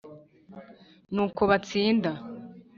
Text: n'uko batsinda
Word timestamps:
n'uko 1.13 1.41
batsinda 1.49 2.11